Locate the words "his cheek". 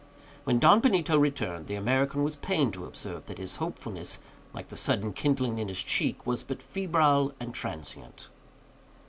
5.67-6.25